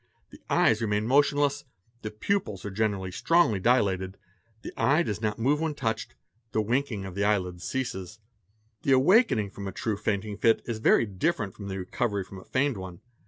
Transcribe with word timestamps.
The 0.31 0.41
eyes 0.49 0.81
remain 0.81 1.05
motionless, 1.05 1.63
the 2.01 2.09
pupils 2.09 2.65
are 2.65 2.71
generally 2.71 3.11
strongly 3.11 3.59
dilated, 3.59 4.17
the 4.63 4.73
eye 4.75 5.03
does 5.03 5.21
not 5.21 5.37
move 5.37 5.61
when 5.61 5.75
touched, 5.75 6.15
the 6.53 6.61
winking 6.61 7.05
of 7.05 7.13
the 7.13 7.23
eyelid 7.23 7.61
ceases.: 7.61 8.17
The 8.81 8.93
awakening 8.93 9.51
from 9.51 9.67
a 9.67 9.71
true 9.71 9.97
fainting 9.97 10.37
fit 10.37 10.63
is 10.65 10.79
very 10.79 11.05
different. 11.05 11.53
from 11.53 11.67
the 11.67 11.77
recovery 11.77 12.23
from 12.23 12.39
a 12.39 12.43
feigned 12.45 12.77
one. 12.77 13.01